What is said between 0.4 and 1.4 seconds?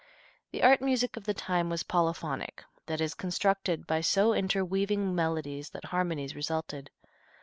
The art music of the